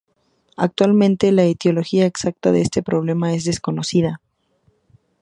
Actualmente, 0.57 1.31
la 1.31 1.43
etiología 1.43 2.07
exacta 2.07 2.51
de 2.51 2.61
este 2.61 2.81
problema 2.81 3.35
es 3.35 3.43
desconocida. 3.43 4.19